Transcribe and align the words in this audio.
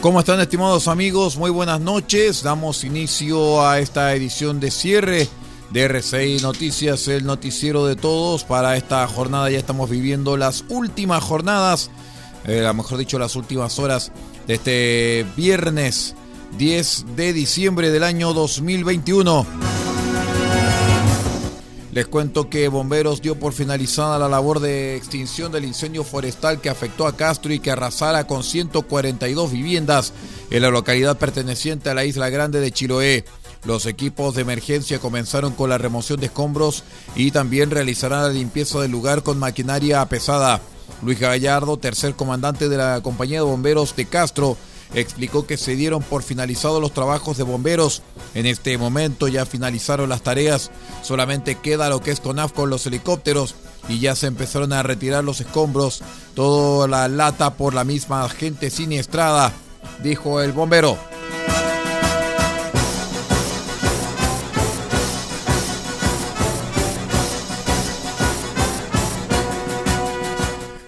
¿Cómo 0.00 0.20
están 0.20 0.40
estimados 0.40 0.88
amigos? 0.88 1.36
Muy 1.36 1.50
buenas 1.50 1.78
noches. 1.78 2.42
Damos 2.42 2.84
inicio 2.84 3.66
a 3.66 3.80
esta 3.80 4.14
edición 4.14 4.58
de 4.58 4.70
cierre 4.70 5.28
de 5.70 5.84
RCI 5.84 6.38
Noticias, 6.40 7.06
el 7.08 7.26
noticiero 7.26 7.84
de 7.84 7.96
todos. 7.96 8.44
Para 8.44 8.78
esta 8.78 9.06
jornada 9.06 9.50
ya 9.50 9.58
estamos 9.58 9.90
viviendo 9.90 10.38
las 10.38 10.64
últimas 10.70 11.22
jornadas, 11.22 11.90
eh, 12.46 12.66
mejor 12.74 12.96
dicho 12.96 13.18
las 13.18 13.36
últimas 13.36 13.78
horas 13.78 14.10
de 14.46 14.54
este 14.54 15.26
viernes 15.36 16.14
10 16.56 17.04
de 17.14 17.34
diciembre 17.34 17.90
del 17.90 18.04
año 18.04 18.32
2021. 18.32 19.79
Les 21.92 22.06
cuento 22.06 22.48
que 22.48 22.68
Bomberos 22.68 23.20
dio 23.20 23.34
por 23.34 23.52
finalizada 23.52 24.16
la 24.18 24.28
labor 24.28 24.60
de 24.60 24.94
extinción 24.94 25.50
del 25.50 25.64
incendio 25.64 26.04
forestal 26.04 26.60
que 26.60 26.70
afectó 26.70 27.04
a 27.04 27.16
Castro 27.16 27.52
y 27.52 27.58
que 27.58 27.72
arrasara 27.72 28.28
con 28.28 28.44
142 28.44 29.50
viviendas 29.50 30.12
en 30.50 30.62
la 30.62 30.70
localidad 30.70 31.18
perteneciente 31.18 31.90
a 31.90 31.94
la 31.94 32.04
isla 32.04 32.30
grande 32.30 32.60
de 32.60 32.70
Chiloé. 32.70 33.24
Los 33.64 33.86
equipos 33.86 34.36
de 34.36 34.42
emergencia 34.42 35.00
comenzaron 35.00 35.52
con 35.52 35.68
la 35.68 35.78
remoción 35.78 36.20
de 36.20 36.26
escombros 36.26 36.84
y 37.16 37.32
también 37.32 37.72
realizarán 37.72 38.22
la 38.22 38.28
limpieza 38.28 38.80
del 38.80 38.92
lugar 38.92 39.24
con 39.24 39.38
maquinaria 39.38 40.06
pesada. 40.06 40.60
Luis 41.02 41.18
Gallardo, 41.18 41.76
tercer 41.76 42.14
comandante 42.14 42.68
de 42.68 42.76
la 42.76 43.00
compañía 43.02 43.38
de 43.38 43.44
bomberos 43.44 43.96
de 43.96 44.06
Castro, 44.06 44.56
explicó 44.94 45.46
que 45.46 45.56
se 45.56 45.76
dieron 45.76 46.02
por 46.02 46.22
finalizados 46.22 46.80
los 46.80 46.92
trabajos 46.92 47.36
de 47.36 47.44
bomberos. 47.44 48.02
En 48.34 48.46
este 48.46 48.76
momento 48.78 49.28
ya 49.28 49.46
finalizaron 49.46 50.08
las 50.08 50.22
tareas, 50.22 50.70
solamente 51.02 51.56
queda 51.56 51.88
lo 51.88 52.00
que 52.00 52.10
es 52.10 52.20
CONAF 52.20 52.52
con 52.52 52.70
los 52.70 52.86
helicópteros 52.86 53.54
y 53.88 53.98
ya 53.98 54.14
se 54.14 54.26
empezaron 54.26 54.72
a 54.72 54.82
retirar 54.82 55.24
los 55.24 55.40
escombros, 55.40 56.02
toda 56.34 56.86
la 56.86 57.08
lata 57.08 57.54
por 57.54 57.74
la 57.74 57.84
misma 57.84 58.28
gente 58.28 58.70
siniestrada, 58.70 59.52
dijo 60.02 60.40
el 60.40 60.52
bombero. 60.52 61.09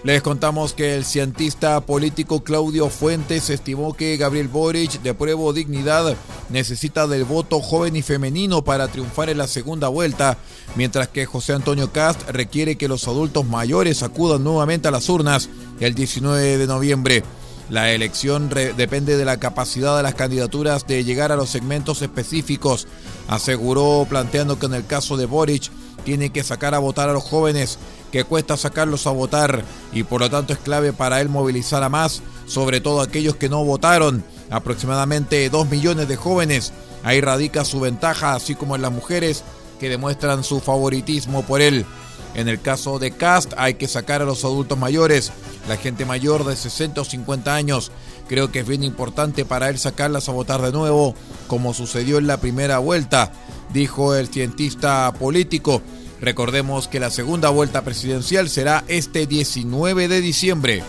Les 0.03 0.21
contamos 0.21 0.73
que 0.73 0.95
el 0.95 1.05
cientista 1.05 1.79
político 1.79 2.43
Claudio 2.43 2.89
Fuentes 2.89 3.49
estimó 3.49 3.93
que 3.93 4.17
Gabriel 4.17 4.49
Boric, 4.49 5.01
de 5.01 5.13
prueba 5.13 5.53
dignidad, 5.53 6.17
necesita 6.49 7.07
del 7.07 7.23
voto 7.23 7.61
joven 7.61 7.95
y 7.95 8.01
femenino 8.01 8.65
para 8.65 8.89
triunfar 8.89 9.29
en 9.29 9.37
la 9.37 9.47
segunda 9.47 9.87
vuelta, 9.87 10.37
mientras 10.75 11.07
que 11.07 11.25
José 11.25 11.53
Antonio 11.53 11.93
Cast 11.93 12.29
requiere 12.29 12.75
que 12.75 12.89
los 12.89 13.07
adultos 13.07 13.45
mayores 13.45 14.03
acudan 14.03 14.43
nuevamente 14.43 14.89
a 14.89 14.91
las 14.91 15.07
urnas 15.07 15.49
el 15.79 15.95
19 15.95 16.57
de 16.57 16.67
noviembre. 16.67 17.23
La 17.69 17.89
elección 17.91 18.49
depende 18.49 19.15
de 19.15 19.23
la 19.23 19.39
capacidad 19.39 19.95
de 19.95 20.03
las 20.03 20.15
candidaturas 20.15 20.85
de 20.85 21.05
llegar 21.05 21.31
a 21.31 21.37
los 21.37 21.49
segmentos 21.49 22.01
específicos, 22.01 22.87
aseguró 23.29 24.05
planteando 24.09 24.59
que 24.59 24.65
en 24.65 24.73
el 24.73 24.85
caso 24.85 25.15
de 25.15 25.27
Boric 25.27 25.71
tiene 26.03 26.31
que 26.31 26.43
sacar 26.43 26.75
a 26.75 26.79
votar 26.79 27.07
a 27.07 27.13
los 27.13 27.23
jóvenes 27.23 27.79
que 28.13 28.25
cuesta 28.25 28.57
sacarlos 28.57 29.07
a 29.07 29.09
votar 29.09 29.63
y 29.91 30.03
por 30.03 30.21
lo 30.21 30.29
tanto 30.29 30.53
es 30.53 30.59
clave 30.59 30.93
para 30.93 31.19
él 31.19 31.29
movilizar 31.29 31.81
a 31.81 31.89
más, 31.89 32.21
sobre 32.45 32.79
todo 32.79 33.01
aquellos 33.01 33.37
que 33.37 33.49
no 33.49 33.65
votaron, 33.65 34.23
aproximadamente 34.51 35.49
2 35.49 35.67
millones 35.71 36.07
de 36.07 36.15
jóvenes. 36.15 36.73
Ahí 37.03 37.21
radica 37.21 37.65
su 37.65 37.79
ventaja, 37.79 38.35
así 38.35 38.53
como 38.53 38.75
en 38.75 38.83
las 38.83 38.91
mujeres 38.91 39.43
que 39.79 39.89
demuestran 39.89 40.43
su 40.43 40.59
favoritismo 40.59 41.41
por 41.41 41.59
él. 41.59 41.87
En 42.35 42.47
el 42.47 42.61
caso 42.61 42.99
de 42.99 43.09
Cast 43.09 43.53
hay 43.57 43.73
que 43.73 43.87
sacar 43.87 44.21
a 44.21 44.25
los 44.25 44.45
adultos 44.45 44.77
mayores, 44.77 45.31
la 45.67 45.77
gente 45.77 46.05
mayor 46.05 46.45
de 46.45 46.55
60 46.55 47.01
o 47.01 47.05
50 47.05 47.55
años. 47.55 47.91
Creo 48.27 48.51
que 48.51 48.59
es 48.59 48.67
bien 48.67 48.83
importante 48.83 49.43
para 49.43 49.69
él 49.69 49.79
sacarlas 49.79 50.29
a 50.29 50.33
votar 50.33 50.61
de 50.61 50.71
nuevo, 50.71 51.15
como 51.47 51.73
sucedió 51.73 52.19
en 52.19 52.27
la 52.27 52.37
primera 52.37 52.77
vuelta, 52.77 53.31
dijo 53.73 54.13
el 54.13 54.27
cientista 54.27 55.11
político. 55.17 55.81
Recordemos 56.23 56.87
que 56.87 57.01
la 57.01 57.09
segunda 57.09 57.49
vuelta 57.49 57.81
presidencial 57.81 58.47
será 58.47 58.85
este 58.87 59.27
19 59.27 60.07
de 60.07 60.21
diciembre. 60.21 60.81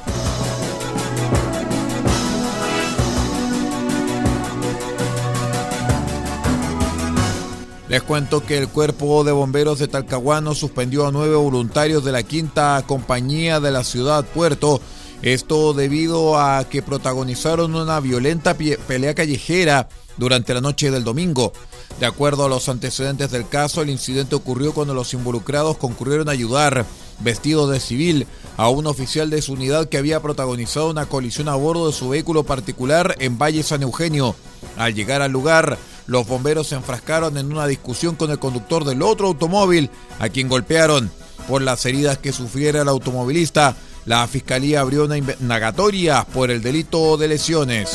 Les 7.88 8.00
cuento 8.04 8.46
que 8.46 8.58
el 8.58 8.68
cuerpo 8.68 9.24
de 9.24 9.32
bomberos 9.32 9.80
de 9.80 9.88
Talcahuano 9.88 10.54
suspendió 10.54 11.08
a 11.08 11.10
nueve 11.10 11.34
voluntarios 11.34 12.04
de 12.04 12.12
la 12.12 12.22
quinta 12.22 12.80
compañía 12.86 13.58
de 13.58 13.72
la 13.72 13.82
ciudad 13.82 14.24
Puerto. 14.24 14.80
Esto 15.22 15.74
debido 15.74 16.38
a 16.38 16.64
que 16.68 16.80
protagonizaron 16.80 17.74
una 17.74 17.98
violenta 17.98 18.54
pelea 18.54 19.14
callejera 19.16 19.88
durante 20.16 20.54
la 20.54 20.60
noche 20.60 20.92
del 20.92 21.02
domingo. 21.02 21.52
De 22.00 22.06
acuerdo 22.06 22.44
a 22.44 22.48
los 22.48 22.68
antecedentes 22.68 23.30
del 23.30 23.48
caso, 23.48 23.80
el 23.80 23.90
incidente 23.90 24.34
ocurrió 24.34 24.72
cuando 24.72 24.94
los 24.94 25.14
involucrados 25.14 25.76
concurrieron 25.76 26.28
a 26.28 26.32
ayudar, 26.32 26.84
vestidos 27.20 27.70
de 27.70 27.78
civil, 27.78 28.26
a 28.56 28.68
un 28.68 28.86
oficial 28.86 29.30
de 29.30 29.40
su 29.42 29.52
unidad 29.52 29.88
que 29.88 29.98
había 29.98 30.20
protagonizado 30.20 30.90
una 30.90 31.06
colisión 31.06 31.48
a 31.48 31.54
bordo 31.54 31.86
de 31.86 31.92
su 31.92 32.08
vehículo 32.08 32.42
particular 32.42 33.14
en 33.20 33.38
Valle 33.38 33.62
San 33.62 33.82
Eugenio. 33.82 34.34
Al 34.76 34.94
llegar 34.94 35.22
al 35.22 35.30
lugar, 35.30 35.78
los 36.06 36.26
bomberos 36.26 36.66
se 36.66 36.74
enfrascaron 36.74 37.38
en 37.38 37.52
una 37.52 37.66
discusión 37.66 38.16
con 38.16 38.30
el 38.30 38.38
conductor 38.38 38.84
del 38.84 39.02
otro 39.02 39.28
automóvil, 39.28 39.88
a 40.18 40.28
quien 40.28 40.48
golpearon. 40.48 41.10
Por 41.48 41.62
las 41.62 41.84
heridas 41.86 42.18
que 42.18 42.32
sufriera 42.32 42.82
el 42.82 42.88
automovilista, 42.88 43.76
la 44.04 44.26
fiscalía 44.26 44.80
abrió 44.80 45.04
una 45.04 45.16
indagatoria 45.16 46.24
por 46.24 46.50
el 46.50 46.60
delito 46.60 47.16
de 47.16 47.28
lesiones. 47.28 47.90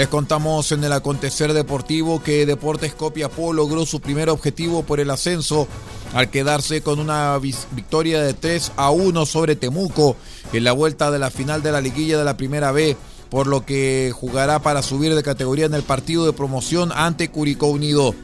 Les 0.00 0.08
contamos 0.08 0.72
en 0.72 0.82
el 0.82 0.94
acontecer 0.94 1.52
deportivo 1.52 2.22
que 2.22 2.46
Deportes 2.46 2.94
Copiapó 2.94 3.52
logró 3.52 3.84
su 3.84 4.00
primer 4.00 4.30
objetivo 4.30 4.82
por 4.82 4.98
el 4.98 5.10
ascenso 5.10 5.68
al 6.14 6.30
quedarse 6.30 6.80
con 6.80 7.00
una 7.00 7.36
victoria 7.36 8.22
de 8.22 8.32
3 8.32 8.72
a 8.78 8.92
1 8.92 9.26
sobre 9.26 9.56
Temuco 9.56 10.16
en 10.54 10.64
la 10.64 10.72
vuelta 10.72 11.10
de 11.10 11.18
la 11.18 11.30
final 11.30 11.62
de 11.62 11.72
la 11.72 11.82
liguilla 11.82 12.16
de 12.16 12.24
la 12.24 12.38
primera 12.38 12.72
B, 12.72 12.96
por 13.28 13.46
lo 13.46 13.66
que 13.66 14.10
jugará 14.14 14.62
para 14.62 14.80
subir 14.80 15.14
de 15.14 15.22
categoría 15.22 15.66
en 15.66 15.74
el 15.74 15.82
partido 15.82 16.24
de 16.24 16.32
promoción 16.32 16.92
ante 16.94 17.28
Curicó 17.28 17.66
Unido. 17.66 18.14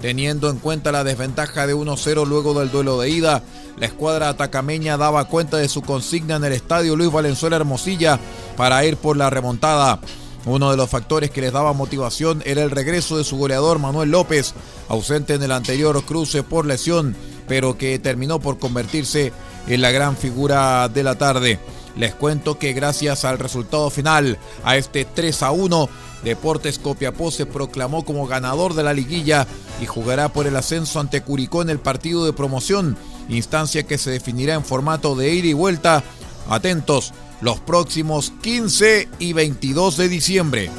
Teniendo 0.00 0.48
en 0.48 0.56
cuenta 0.58 0.90
la 0.90 1.04
desventaja 1.04 1.66
de 1.66 1.74
1-0 1.74 2.26
luego 2.26 2.58
del 2.58 2.70
duelo 2.70 2.98
de 2.98 3.10
ida, 3.10 3.42
la 3.78 3.84
escuadra 3.84 4.30
atacameña 4.30 4.96
daba 4.96 5.28
cuenta 5.28 5.58
de 5.58 5.68
su 5.68 5.82
consigna 5.82 6.36
en 6.36 6.44
el 6.44 6.54
estadio 6.54 6.96
Luis 6.96 7.12
Valenzuela 7.12 7.56
Hermosilla 7.56 8.18
para 8.56 8.82
ir 8.86 8.96
por 8.96 9.18
la 9.18 9.28
remontada. 9.28 10.00
Uno 10.46 10.70
de 10.70 10.76
los 10.76 10.88
factores 10.88 11.30
que 11.30 11.40
les 11.40 11.52
daba 11.52 11.72
motivación 11.72 12.40
era 12.46 12.62
el 12.62 12.70
regreso 12.70 13.18
de 13.18 13.24
su 13.24 13.36
goleador 13.36 13.80
Manuel 13.80 14.12
López, 14.12 14.54
ausente 14.88 15.34
en 15.34 15.42
el 15.42 15.50
anterior 15.50 16.02
cruce 16.04 16.44
por 16.44 16.66
lesión, 16.66 17.16
pero 17.48 17.76
que 17.76 17.98
terminó 17.98 18.38
por 18.38 18.58
convertirse 18.58 19.32
en 19.66 19.80
la 19.80 19.90
gran 19.90 20.16
figura 20.16 20.88
de 20.88 21.02
la 21.02 21.16
tarde. 21.16 21.58
Les 21.96 22.14
cuento 22.14 22.58
que 22.58 22.72
gracias 22.74 23.24
al 23.24 23.40
resultado 23.40 23.90
final, 23.90 24.38
a 24.62 24.76
este 24.76 25.04
3 25.04 25.42
a 25.42 25.50
1, 25.50 25.88
Deportes 26.22 26.78
Copiapó 26.78 27.30
se 27.30 27.46
proclamó 27.46 28.04
como 28.04 28.26
ganador 28.26 28.74
de 28.74 28.84
la 28.84 28.94
liguilla 28.94 29.46
y 29.80 29.86
jugará 29.86 30.28
por 30.28 30.46
el 30.46 30.56
ascenso 30.56 31.00
ante 31.00 31.22
Curicó 31.22 31.62
en 31.62 31.70
el 31.70 31.78
partido 31.78 32.24
de 32.24 32.32
promoción 32.32 32.96
instancia 33.28 33.82
que 33.82 33.98
se 33.98 34.10
definirá 34.10 34.54
en 34.54 34.64
formato 34.64 35.16
de 35.16 35.34
ida 35.34 35.48
y 35.48 35.52
vuelta. 35.52 36.04
Atentos, 36.48 37.12
los 37.40 37.60
próximos 37.60 38.32
15 38.42 39.08
y 39.18 39.32
22 39.32 39.96
de 39.96 40.08
diciembre. 40.08 40.70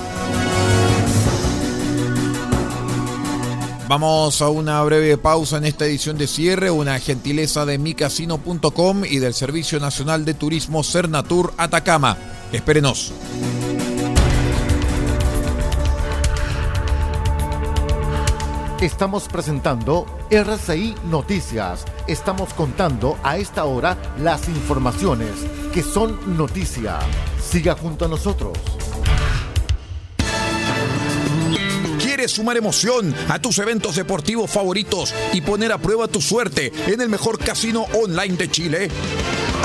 Vamos 3.87 4.41
a 4.41 4.49
una 4.49 4.83
breve 4.83 5.17
pausa 5.17 5.57
en 5.57 5.65
esta 5.65 5.85
edición 5.85 6.17
de 6.17 6.27
cierre, 6.27 6.69
una 6.69 6.99
gentileza 6.99 7.65
de 7.65 7.77
micasino.com 7.77 9.05
y 9.05 9.19
del 9.19 9.33
Servicio 9.33 9.79
Nacional 9.79 10.25
de 10.25 10.33
Turismo 10.33 10.83
Cernatur 10.83 11.53
Atacama. 11.55 12.17
Espérenos. 12.51 13.13
Estamos 18.81 19.27
presentando 19.29 20.05
RCI 20.29 20.95
Noticias. 21.05 21.85
Estamos 22.05 22.53
contando 22.53 23.17
a 23.23 23.37
esta 23.37 23.63
hora 23.63 23.97
las 24.21 24.49
informaciones 24.49 25.31
que 25.73 25.81
son 25.81 26.37
noticia. 26.37 26.99
Siga 27.41 27.75
junto 27.75 28.05
a 28.05 28.07
nosotros. 28.09 28.57
¿Quieres 32.01 32.31
sumar 32.31 32.57
emoción 32.57 33.15
a 33.29 33.39
tus 33.39 33.57
eventos 33.59 33.95
deportivos 33.95 34.51
favoritos 34.51 35.13
y 35.33 35.41
poner 35.41 35.71
a 35.71 35.77
prueba 35.77 36.07
tu 36.07 36.19
suerte 36.19 36.73
en 36.87 36.99
el 36.99 37.09
mejor 37.09 37.39
casino 37.39 37.85
online 37.93 38.35
de 38.35 38.51
Chile? 38.51 38.89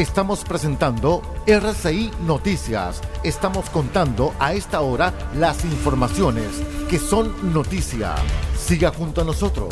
Estamos 0.00 0.44
presentando 0.44 1.20
RCI 1.46 2.10
Noticias. 2.24 3.02
Estamos 3.22 3.68
contando 3.68 4.32
a 4.38 4.54
esta 4.54 4.80
hora 4.80 5.12
las 5.36 5.62
informaciones 5.66 6.46
que 6.88 6.98
son 6.98 7.52
noticia. 7.52 8.14
Siga 8.58 8.94
junto 8.94 9.20
a 9.20 9.24
nosotros. 9.24 9.68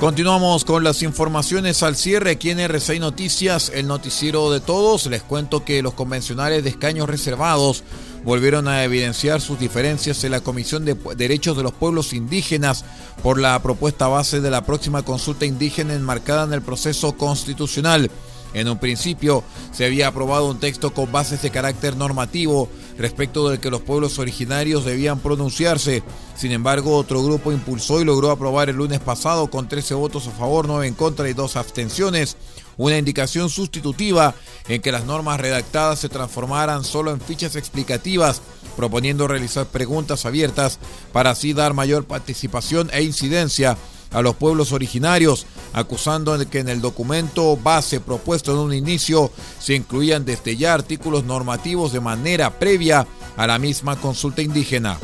Continuamos 0.00 0.64
con 0.64 0.82
las 0.82 1.02
informaciones 1.02 1.82
al 1.82 1.96
cierre 1.96 2.30
aquí 2.30 2.48
en 2.48 2.60
RCI 2.60 2.98
Noticias, 2.98 3.72
el 3.74 3.88
noticiero 3.88 4.50
de 4.50 4.60
todos. 4.60 5.04
Les 5.04 5.22
cuento 5.22 5.66
que 5.66 5.82
los 5.82 5.92
convencionales 5.92 6.64
de 6.64 6.70
escaños 6.70 7.10
reservados 7.10 7.84
volvieron 8.28 8.68
a 8.68 8.84
evidenciar 8.84 9.40
sus 9.40 9.58
diferencias 9.58 10.22
en 10.22 10.32
la 10.32 10.42
Comisión 10.42 10.84
de 10.84 10.94
Derechos 11.16 11.56
de 11.56 11.62
los 11.62 11.72
Pueblos 11.72 12.12
Indígenas 12.12 12.84
por 13.22 13.40
la 13.40 13.58
propuesta 13.62 14.06
base 14.06 14.42
de 14.42 14.50
la 14.50 14.66
próxima 14.66 15.02
consulta 15.02 15.46
indígena 15.46 15.94
enmarcada 15.94 16.44
en 16.44 16.52
el 16.52 16.60
proceso 16.60 17.16
constitucional. 17.16 18.10
En 18.52 18.68
un 18.68 18.76
principio 18.76 19.44
se 19.72 19.86
había 19.86 20.08
aprobado 20.08 20.50
un 20.50 20.60
texto 20.60 20.92
con 20.92 21.10
bases 21.10 21.40
de 21.40 21.50
carácter 21.50 21.96
normativo 21.96 22.68
respecto 22.98 23.48
del 23.48 23.60
que 23.60 23.70
los 23.70 23.80
pueblos 23.80 24.18
originarios 24.18 24.84
debían 24.84 25.20
pronunciarse. 25.20 26.02
Sin 26.36 26.52
embargo, 26.52 26.96
otro 26.96 27.22
grupo 27.22 27.50
impulsó 27.50 27.98
y 27.98 28.04
logró 28.04 28.30
aprobar 28.30 28.68
el 28.68 28.76
lunes 28.76 29.00
pasado 29.00 29.48
con 29.48 29.68
13 29.68 29.94
votos 29.94 30.26
a 30.26 30.32
favor, 30.32 30.68
9 30.68 30.86
en 30.86 30.94
contra 30.94 31.30
y 31.30 31.32
2 31.32 31.56
abstenciones 31.56 32.36
una 32.78 32.96
indicación 32.96 33.50
sustitutiva 33.50 34.34
en 34.68 34.80
que 34.80 34.92
las 34.92 35.04
normas 35.04 35.38
redactadas 35.38 35.98
se 35.98 36.08
transformaran 36.08 36.84
solo 36.84 37.10
en 37.10 37.20
fichas 37.20 37.56
explicativas, 37.56 38.40
proponiendo 38.76 39.28
realizar 39.28 39.66
preguntas 39.66 40.24
abiertas 40.24 40.78
para 41.12 41.30
así 41.30 41.52
dar 41.52 41.74
mayor 41.74 42.04
participación 42.04 42.88
e 42.94 43.02
incidencia 43.02 43.76
a 44.12 44.22
los 44.22 44.36
pueblos 44.36 44.72
originarios, 44.72 45.46
acusando 45.72 46.38
que 46.48 46.60
en 46.60 46.68
el 46.68 46.80
documento 46.80 47.56
base 47.56 48.00
propuesto 48.00 48.52
en 48.52 48.58
un 48.58 48.72
inicio 48.72 49.30
se 49.58 49.74
incluían 49.74 50.24
desde 50.24 50.56
ya 50.56 50.72
artículos 50.72 51.24
normativos 51.24 51.92
de 51.92 52.00
manera 52.00 52.58
previa 52.58 53.06
a 53.36 53.46
la 53.46 53.58
misma 53.58 53.96
consulta 53.96 54.40
indígena. 54.40 54.98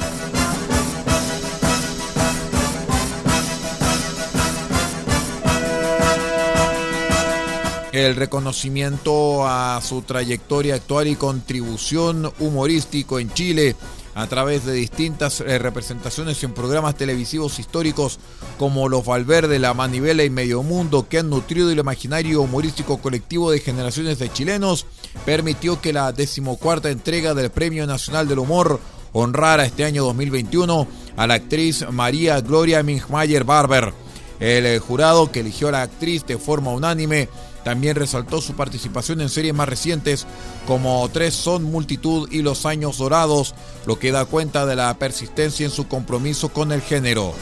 El 7.94 8.16
reconocimiento 8.16 9.46
a 9.46 9.80
su 9.80 10.02
trayectoria 10.02 10.74
actual 10.74 11.06
y 11.06 11.14
contribución 11.14 12.32
humorístico 12.40 13.20
en 13.20 13.32
Chile 13.32 13.76
a 14.16 14.26
través 14.26 14.64
de 14.64 14.72
distintas 14.72 15.40
eh, 15.40 15.58
representaciones 15.60 16.42
en 16.42 16.54
programas 16.54 16.96
televisivos 16.96 17.60
históricos 17.60 18.18
como 18.58 18.88
Los 18.88 19.06
Valverde, 19.06 19.60
La 19.60 19.74
Manivela 19.74 20.24
y 20.24 20.30
Medio 20.30 20.64
Mundo, 20.64 21.06
que 21.08 21.20
han 21.20 21.30
nutrido 21.30 21.70
el 21.70 21.78
imaginario 21.78 22.40
humorístico 22.40 22.98
colectivo 22.98 23.52
de 23.52 23.60
generaciones 23.60 24.18
de 24.18 24.32
chilenos, 24.32 24.86
permitió 25.24 25.80
que 25.80 25.92
la 25.92 26.10
decimocuarta 26.10 26.90
entrega 26.90 27.32
del 27.32 27.52
Premio 27.52 27.86
Nacional 27.86 28.26
del 28.26 28.40
Humor 28.40 28.80
honrara 29.12 29.66
este 29.66 29.84
año 29.84 30.02
2021 30.02 30.88
a 31.16 31.26
la 31.28 31.34
actriz 31.34 31.86
María 31.92 32.40
Gloria 32.40 32.82
Mingmayer 32.82 33.44
Barber. 33.44 33.94
El 34.40 34.66
eh, 34.66 34.80
jurado 34.80 35.30
que 35.30 35.40
eligió 35.40 35.68
a 35.68 35.72
la 35.72 35.82
actriz 35.82 36.26
de 36.26 36.38
forma 36.38 36.72
unánime 36.72 37.28
también 37.64 37.97
resaltó 37.97 38.40
su 38.40 38.54
participación 38.54 39.21
en 39.21 39.28
series 39.28 39.54
más 39.54 39.68
recientes 39.68 40.26
como 40.66 41.09
Tres 41.12 41.35
son 41.35 41.64
multitud 41.64 42.28
y 42.30 42.42
Los 42.42 42.66
años 42.66 42.99
dorados, 42.99 43.54
lo 43.87 43.99
que 43.99 44.12
da 44.12 44.26
cuenta 44.26 44.66
de 44.66 44.76
la 44.76 44.94
persistencia 44.99 45.64
en 45.64 45.73
su 45.73 45.88
compromiso 45.88 46.50
con 46.50 46.71
el 46.71 46.83
género. 46.83 47.35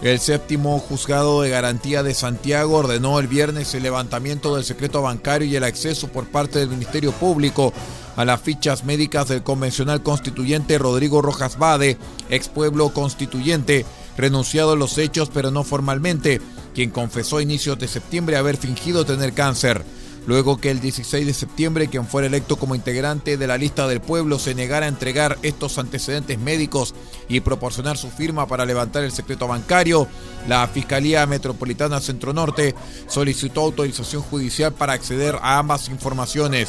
El 0.00 0.20
séptimo 0.20 0.78
juzgado 0.78 1.42
de 1.42 1.50
garantía 1.50 2.04
de 2.04 2.14
Santiago 2.14 2.76
ordenó 2.76 3.18
el 3.18 3.26
viernes 3.26 3.74
el 3.74 3.82
levantamiento 3.82 4.54
del 4.54 4.64
secreto 4.64 5.02
bancario 5.02 5.48
y 5.48 5.56
el 5.56 5.64
acceso 5.64 6.06
por 6.06 6.28
parte 6.28 6.60
del 6.60 6.68
Ministerio 6.68 7.10
Público 7.10 7.72
a 8.14 8.24
las 8.24 8.40
fichas 8.40 8.84
médicas 8.84 9.26
del 9.26 9.42
convencional 9.42 10.04
constituyente 10.04 10.78
Rodrigo 10.78 11.20
Rojas 11.20 11.58
Bade, 11.58 11.98
ex 12.30 12.48
pueblo 12.48 12.90
constituyente, 12.90 13.84
renunciado 14.16 14.72
a 14.72 14.76
los 14.76 14.98
hechos 14.98 15.30
pero 15.34 15.50
no 15.50 15.64
formalmente, 15.64 16.40
quien 16.74 16.90
confesó 16.90 17.38
a 17.38 17.42
inicios 17.42 17.76
de 17.78 17.88
septiembre 17.88 18.36
haber 18.36 18.56
fingido 18.56 19.04
tener 19.04 19.32
cáncer 19.32 19.84
luego 20.28 20.60
que 20.60 20.70
el 20.70 20.78
16 20.78 21.26
de 21.26 21.32
septiembre 21.32 21.88
quien 21.88 22.06
fuera 22.06 22.26
electo 22.26 22.56
como 22.56 22.74
integrante 22.74 23.38
de 23.38 23.46
la 23.46 23.56
lista 23.56 23.88
del 23.88 24.02
pueblo 24.02 24.38
se 24.38 24.54
negara 24.54 24.84
a 24.84 24.90
entregar 24.90 25.38
estos 25.42 25.78
antecedentes 25.78 26.38
médicos 26.38 26.94
y 27.30 27.40
proporcionar 27.40 27.96
su 27.96 28.10
firma 28.10 28.46
para 28.46 28.66
levantar 28.66 29.04
el 29.04 29.10
secreto 29.10 29.48
bancario, 29.48 30.06
la 30.46 30.68
Fiscalía 30.68 31.26
Metropolitana 31.26 31.98
Centro 32.02 32.34
Norte 32.34 32.74
solicitó 33.06 33.62
autorización 33.62 34.20
judicial 34.20 34.74
para 34.74 34.92
acceder 34.92 35.36
a 35.40 35.56
ambas 35.56 35.88
informaciones. 35.88 36.68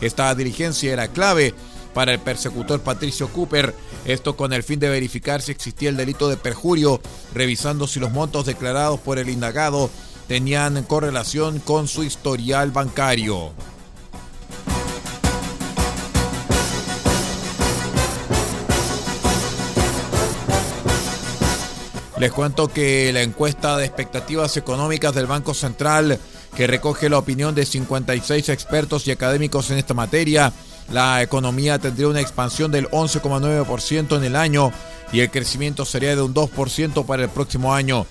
Esta 0.00 0.32
diligencia 0.36 0.92
era 0.92 1.08
clave 1.08 1.52
para 1.92 2.12
el 2.12 2.20
persecutor 2.20 2.80
Patricio 2.80 3.26
Cooper, 3.26 3.74
esto 4.04 4.36
con 4.36 4.52
el 4.52 4.62
fin 4.62 4.78
de 4.78 4.88
verificar 4.88 5.42
si 5.42 5.50
existía 5.50 5.88
el 5.88 5.96
delito 5.96 6.28
de 6.28 6.36
perjurio, 6.36 7.00
revisando 7.34 7.88
si 7.88 7.98
los 7.98 8.12
montos 8.12 8.46
declarados 8.46 9.00
por 9.00 9.18
el 9.18 9.30
indagado 9.30 9.90
tenían 10.30 10.84
correlación 10.84 11.58
con 11.58 11.88
su 11.88 12.04
historial 12.04 12.70
bancario. 12.70 13.50
Les 22.16 22.30
cuento 22.30 22.68
que 22.68 23.12
la 23.12 23.22
encuesta 23.22 23.76
de 23.76 23.86
expectativas 23.86 24.56
económicas 24.56 25.12
del 25.16 25.26
Banco 25.26 25.52
Central, 25.52 26.20
que 26.54 26.68
recoge 26.68 27.08
la 27.08 27.18
opinión 27.18 27.56
de 27.56 27.66
56 27.66 28.50
expertos 28.50 29.08
y 29.08 29.10
académicos 29.10 29.72
en 29.72 29.78
esta 29.78 29.94
materia, 29.94 30.52
la 30.92 31.22
economía 31.22 31.80
tendría 31.80 32.06
una 32.06 32.20
expansión 32.20 32.70
del 32.70 32.88
11,9% 32.90 34.16
en 34.16 34.22
el 34.22 34.36
año 34.36 34.70
y 35.12 35.18
el 35.18 35.30
crecimiento 35.32 35.84
sería 35.84 36.14
de 36.14 36.22
un 36.22 36.32
2% 36.32 37.04
para 37.04 37.24
el 37.24 37.30
próximo 37.30 37.74
año. 37.74 38.06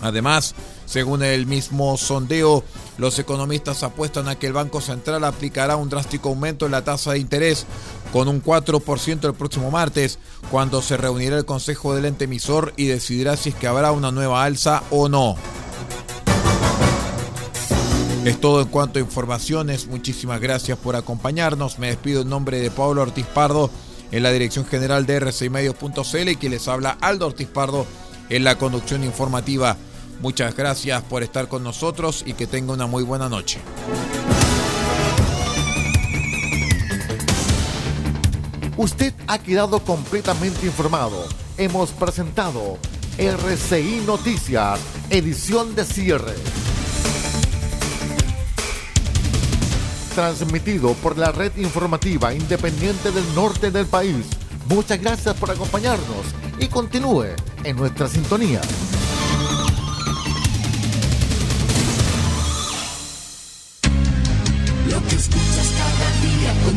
Además, 0.00 0.54
según 0.92 1.22
el 1.22 1.46
mismo 1.46 1.96
sondeo, 1.96 2.62
los 2.98 3.18
economistas 3.18 3.82
apuestan 3.82 4.28
a 4.28 4.38
que 4.38 4.46
el 4.46 4.52
Banco 4.52 4.82
Central 4.82 5.24
aplicará 5.24 5.76
un 5.76 5.88
drástico 5.88 6.28
aumento 6.28 6.66
en 6.66 6.72
la 6.72 6.84
tasa 6.84 7.12
de 7.12 7.18
interés 7.18 7.64
con 8.12 8.28
un 8.28 8.42
4% 8.42 9.24
el 9.24 9.32
próximo 9.32 9.70
martes, 9.70 10.18
cuando 10.50 10.82
se 10.82 10.98
reunirá 10.98 11.38
el 11.38 11.46
Consejo 11.46 11.94
del 11.94 12.04
ente 12.04 12.24
emisor 12.24 12.74
y 12.76 12.88
decidirá 12.88 13.38
si 13.38 13.48
es 13.48 13.54
que 13.54 13.68
habrá 13.68 13.90
una 13.90 14.10
nueva 14.10 14.44
alza 14.44 14.82
o 14.90 15.08
no. 15.08 15.36
Es 18.26 18.38
todo 18.38 18.60
en 18.60 18.68
cuanto 18.68 18.98
a 18.98 19.02
informaciones. 19.02 19.86
Muchísimas 19.86 20.42
gracias 20.42 20.76
por 20.76 20.94
acompañarnos. 20.94 21.78
Me 21.78 21.86
despido 21.86 22.20
en 22.20 22.28
nombre 22.28 22.60
de 22.60 22.70
Pablo 22.70 23.00
Ortiz 23.00 23.24
Pardo 23.24 23.70
en 24.10 24.22
la 24.22 24.30
dirección 24.30 24.66
general 24.66 25.06
de 25.06 25.22
R6Medios.cl 25.22 26.28
y 26.28 26.36
que 26.36 26.50
les 26.50 26.68
habla 26.68 26.98
Aldo 27.00 27.28
Ortiz 27.28 27.48
Pardo 27.48 27.86
en 28.28 28.44
la 28.44 28.58
conducción 28.58 29.04
informativa. 29.04 29.78
Muchas 30.22 30.54
gracias 30.54 31.02
por 31.02 31.24
estar 31.24 31.48
con 31.48 31.64
nosotros 31.64 32.22
y 32.24 32.34
que 32.34 32.46
tenga 32.46 32.72
una 32.72 32.86
muy 32.86 33.02
buena 33.02 33.28
noche. 33.28 33.58
Usted 38.76 39.12
ha 39.26 39.38
quedado 39.38 39.80
completamente 39.80 40.64
informado. 40.64 41.26
Hemos 41.58 41.90
presentado 41.90 42.78
RCI 43.18 44.04
Noticias, 44.06 44.78
edición 45.10 45.74
de 45.74 45.84
cierre. 45.84 46.34
Transmitido 50.14 50.92
por 50.94 51.18
la 51.18 51.32
red 51.32 51.50
informativa 51.56 52.32
independiente 52.32 53.10
del 53.10 53.34
norte 53.34 53.72
del 53.72 53.86
país. 53.86 54.24
Muchas 54.68 55.00
gracias 55.00 55.34
por 55.34 55.50
acompañarnos 55.50 56.26
y 56.60 56.68
continúe 56.68 57.34
en 57.64 57.76
nuestra 57.76 58.06
sintonía. 58.06 58.60